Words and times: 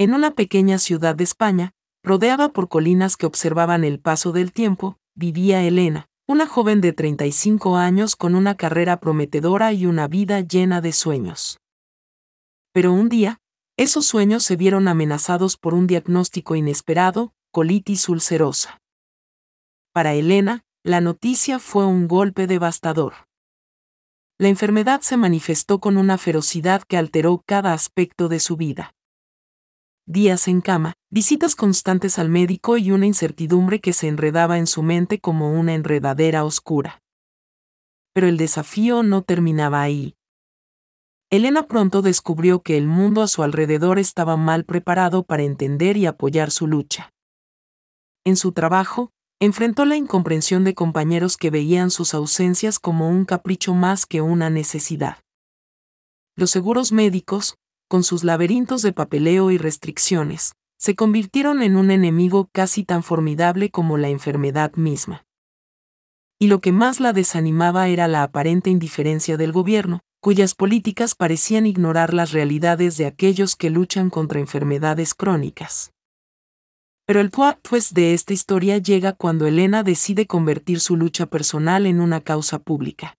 En 0.00 0.14
una 0.14 0.30
pequeña 0.30 0.78
ciudad 0.78 1.14
de 1.14 1.24
España, 1.24 1.74
rodeada 2.02 2.48
por 2.48 2.70
colinas 2.70 3.18
que 3.18 3.26
observaban 3.26 3.84
el 3.84 4.00
paso 4.00 4.32
del 4.32 4.50
tiempo, 4.50 4.96
vivía 5.14 5.62
Elena, 5.62 6.06
una 6.26 6.46
joven 6.46 6.80
de 6.80 6.94
35 6.94 7.76
años 7.76 8.16
con 8.16 8.34
una 8.34 8.54
carrera 8.54 8.98
prometedora 8.98 9.74
y 9.74 9.84
una 9.84 10.08
vida 10.08 10.40
llena 10.40 10.80
de 10.80 10.94
sueños. 10.94 11.58
Pero 12.72 12.94
un 12.94 13.10
día, 13.10 13.42
esos 13.76 14.06
sueños 14.06 14.42
se 14.42 14.56
vieron 14.56 14.88
amenazados 14.88 15.58
por 15.58 15.74
un 15.74 15.86
diagnóstico 15.86 16.56
inesperado, 16.56 17.34
colitis 17.52 18.08
ulcerosa. 18.08 18.80
Para 19.92 20.14
Elena, 20.14 20.62
la 20.82 21.02
noticia 21.02 21.58
fue 21.58 21.84
un 21.84 22.08
golpe 22.08 22.46
devastador. 22.46 23.26
La 24.38 24.48
enfermedad 24.48 25.02
se 25.02 25.18
manifestó 25.18 25.78
con 25.78 25.98
una 25.98 26.16
ferocidad 26.16 26.84
que 26.88 26.96
alteró 26.96 27.42
cada 27.44 27.74
aspecto 27.74 28.30
de 28.30 28.40
su 28.40 28.56
vida. 28.56 28.94
Días 30.12 30.48
en 30.48 30.60
cama, 30.60 30.94
visitas 31.08 31.54
constantes 31.54 32.18
al 32.18 32.28
médico 32.30 32.76
y 32.76 32.90
una 32.90 33.06
incertidumbre 33.06 33.80
que 33.80 33.92
se 33.92 34.08
enredaba 34.08 34.58
en 34.58 34.66
su 34.66 34.82
mente 34.82 35.20
como 35.20 35.52
una 35.52 35.72
enredadera 35.72 36.44
oscura. 36.44 37.00
Pero 38.12 38.26
el 38.26 38.36
desafío 38.36 39.04
no 39.04 39.22
terminaba 39.22 39.82
ahí. 39.82 40.16
Elena 41.30 41.68
pronto 41.68 42.02
descubrió 42.02 42.60
que 42.60 42.76
el 42.76 42.88
mundo 42.88 43.22
a 43.22 43.28
su 43.28 43.44
alrededor 43.44 44.00
estaba 44.00 44.36
mal 44.36 44.64
preparado 44.64 45.22
para 45.22 45.44
entender 45.44 45.96
y 45.96 46.06
apoyar 46.06 46.50
su 46.50 46.66
lucha. 46.66 47.12
En 48.24 48.34
su 48.34 48.50
trabajo, 48.50 49.12
enfrentó 49.38 49.84
la 49.84 49.94
incomprensión 49.94 50.64
de 50.64 50.74
compañeros 50.74 51.36
que 51.36 51.50
veían 51.50 51.92
sus 51.92 52.14
ausencias 52.14 52.80
como 52.80 53.08
un 53.08 53.24
capricho 53.24 53.74
más 53.74 54.06
que 54.06 54.22
una 54.22 54.50
necesidad. 54.50 55.18
Los 56.34 56.50
seguros 56.50 56.90
médicos, 56.90 57.54
con 57.90 58.04
sus 58.04 58.22
laberintos 58.22 58.82
de 58.82 58.92
papeleo 58.92 59.50
y 59.50 59.58
restricciones, 59.58 60.52
se 60.78 60.94
convirtieron 60.94 61.60
en 61.60 61.76
un 61.76 61.90
enemigo 61.90 62.48
casi 62.52 62.84
tan 62.84 63.02
formidable 63.02 63.72
como 63.72 63.98
la 63.98 64.10
enfermedad 64.10 64.72
misma. 64.76 65.26
Y 66.38 66.46
lo 66.46 66.60
que 66.60 66.70
más 66.70 67.00
la 67.00 67.12
desanimaba 67.12 67.88
era 67.88 68.06
la 68.06 68.22
aparente 68.22 68.70
indiferencia 68.70 69.36
del 69.36 69.50
gobierno, 69.50 69.98
cuyas 70.20 70.54
políticas 70.54 71.16
parecían 71.16 71.66
ignorar 71.66 72.14
las 72.14 72.30
realidades 72.30 72.96
de 72.96 73.06
aquellos 73.06 73.56
que 73.56 73.70
luchan 73.70 74.08
contra 74.08 74.38
enfermedades 74.38 75.12
crónicas. 75.12 75.90
Pero 77.06 77.18
el 77.18 77.30
plot 77.30 77.60
twist 77.60 77.90
de 77.90 78.14
esta 78.14 78.32
historia 78.32 78.78
llega 78.78 79.14
cuando 79.14 79.48
Elena 79.48 79.82
decide 79.82 80.28
convertir 80.28 80.78
su 80.78 80.96
lucha 80.96 81.26
personal 81.26 81.86
en 81.86 82.00
una 82.00 82.20
causa 82.20 82.60
pública. 82.60 83.16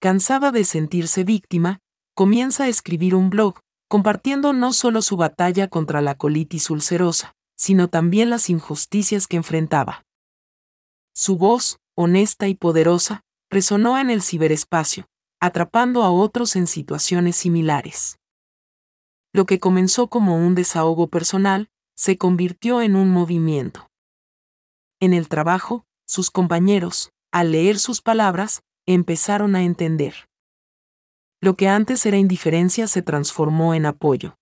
Cansada 0.00 0.50
de 0.50 0.64
sentirse 0.64 1.22
víctima, 1.22 1.78
comienza 2.14 2.64
a 2.64 2.68
escribir 2.68 3.14
un 3.14 3.30
blog, 3.30 3.60
compartiendo 3.88 4.52
no 4.52 4.72
solo 4.72 5.02
su 5.02 5.16
batalla 5.16 5.68
contra 5.68 6.00
la 6.00 6.16
colitis 6.16 6.70
ulcerosa, 6.70 7.34
sino 7.56 7.88
también 7.88 8.30
las 8.30 8.50
injusticias 8.50 9.26
que 9.26 9.36
enfrentaba. 9.36 10.04
Su 11.14 11.36
voz, 11.36 11.78
honesta 11.94 12.48
y 12.48 12.54
poderosa, 12.54 13.22
resonó 13.50 13.98
en 13.98 14.10
el 14.10 14.22
ciberespacio, 14.22 15.06
atrapando 15.40 16.02
a 16.04 16.10
otros 16.10 16.56
en 16.56 16.66
situaciones 16.66 17.36
similares. 17.36 18.18
Lo 19.32 19.44
que 19.44 19.60
comenzó 19.60 20.08
como 20.08 20.36
un 20.36 20.54
desahogo 20.54 21.08
personal, 21.08 21.68
se 21.94 22.16
convirtió 22.18 22.80
en 22.80 22.96
un 22.96 23.10
movimiento. 23.10 23.88
En 25.00 25.12
el 25.12 25.28
trabajo, 25.28 25.84
sus 26.06 26.30
compañeros, 26.30 27.12
al 27.30 27.52
leer 27.52 27.78
sus 27.78 28.00
palabras, 28.00 28.62
empezaron 28.86 29.54
a 29.54 29.62
entender. 29.62 30.28
Lo 31.42 31.56
que 31.56 31.68
antes 31.68 32.06
era 32.06 32.16
indiferencia 32.16 32.86
se 32.86 33.02
transformó 33.02 33.74
en 33.74 33.84
apoyo. 33.84 34.36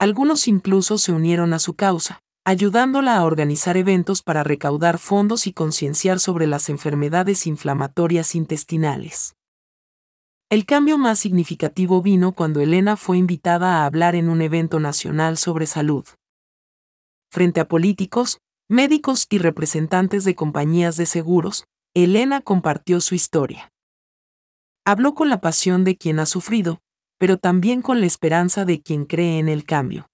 Algunos 0.00 0.48
incluso 0.48 0.98
se 0.98 1.12
unieron 1.12 1.52
a 1.52 1.60
su 1.60 1.74
causa, 1.74 2.20
ayudándola 2.44 3.16
a 3.16 3.24
organizar 3.24 3.76
eventos 3.76 4.22
para 4.22 4.42
recaudar 4.42 4.98
fondos 4.98 5.46
y 5.46 5.52
concienciar 5.52 6.18
sobre 6.18 6.48
las 6.48 6.68
enfermedades 6.68 7.46
inflamatorias 7.46 8.34
intestinales. 8.34 9.36
El 10.50 10.66
cambio 10.66 10.98
más 10.98 11.20
significativo 11.20 12.02
vino 12.02 12.32
cuando 12.32 12.60
Elena 12.60 12.96
fue 12.96 13.18
invitada 13.18 13.76
a 13.76 13.86
hablar 13.86 14.16
en 14.16 14.28
un 14.28 14.42
evento 14.42 14.80
nacional 14.80 15.36
sobre 15.36 15.66
salud 15.66 16.06
frente 17.32 17.60
a 17.60 17.66
políticos, 17.66 18.40
médicos 18.68 19.26
y 19.30 19.38
representantes 19.38 20.24
de 20.24 20.34
compañías 20.34 20.98
de 20.98 21.06
seguros, 21.06 21.64
Elena 21.94 22.42
compartió 22.42 23.00
su 23.00 23.14
historia. 23.14 23.71
Habló 24.84 25.14
con 25.14 25.28
la 25.28 25.40
pasión 25.40 25.84
de 25.84 25.96
quien 25.96 26.18
ha 26.18 26.26
sufrido, 26.26 26.80
pero 27.16 27.36
también 27.38 27.82
con 27.82 28.00
la 28.00 28.06
esperanza 28.06 28.64
de 28.64 28.82
quien 28.82 29.04
cree 29.04 29.38
en 29.38 29.48
el 29.48 29.64
cambio. 29.64 30.08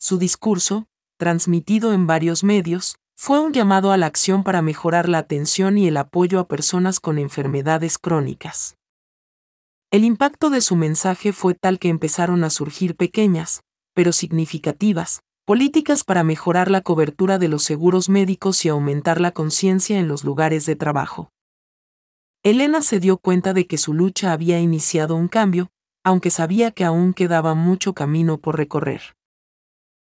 Su 0.00 0.18
discurso, 0.18 0.86
transmitido 1.16 1.92
en 1.92 2.08
varios 2.08 2.42
medios, 2.42 2.96
fue 3.16 3.38
un 3.38 3.52
llamado 3.52 3.92
a 3.92 3.96
la 3.96 4.06
acción 4.06 4.42
para 4.42 4.62
mejorar 4.62 5.08
la 5.08 5.18
atención 5.18 5.78
y 5.78 5.86
el 5.86 5.96
apoyo 5.96 6.40
a 6.40 6.48
personas 6.48 6.98
con 6.98 7.18
enfermedades 7.18 7.98
crónicas. 7.98 8.74
El 9.92 10.02
impacto 10.02 10.50
de 10.50 10.60
su 10.60 10.74
mensaje 10.74 11.32
fue 11.32 11.54
tal 11.54 11.78
que 11.78 11.88
empezaron 11.88 12.42
a 12.42 12.50
surgir 12.50 12.96
pequeñas, 12.96 13.60
pero 13.94 14.10
significativas, 14.10 15.20
políticas 15.44 16.02
para 16.02 16.24
mejorar 16.24 16.68
la 16.68 16.80
cobertura 16.80 17.38
de 17.38 17.46
los 17.46 17.62
seguros 17.62 18.08
médicos 18.08 18.64
y 18.64 18.70
aumentar 18.70 19.20
la 19.20 19.30
conciencia 19.30 20.00
en 20.00 20.08
los 20.08 20.24
lugares 20.24 20.66
de 20.66 20.74
trabajo. 20.74 21.31
Elena 22.44 22.82
se 22.82 22.98
dio 22.98 23.18
cuenta 23.18 23.54
de 23.54 23.68
que 23.68 23.78
su 23.78 23.94
lucha 23.94 24.32
había 24.32 24.58
iniciado 24.58 25.14
un 25.14 25.28
cambio, 25.28 25.70
aunque 26.02 26.30
sabía 26.30 26.72
que 26.72 26.84
aún 26.84 27.14
quedaba 27.14 27.54
mucho 27.54 27.92
camino 27.94 28.38
por 28.38 28.56
recorrer. 28.56 29.14